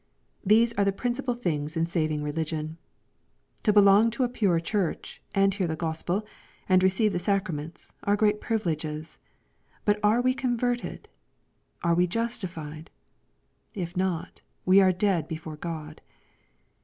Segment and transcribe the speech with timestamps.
[0.43, 2.79] These are the principal things in saving religion.
[3.61, 6.25] To belong to a pure Church, and hear the Gospel,
[6.67, 9.19] and receive the sacraments, are great privileges.
[9.85, 11.07] But are we converted?
[11.83, 12.89] Are we justified?
[13.75, 16.01] If not, we are dead before God.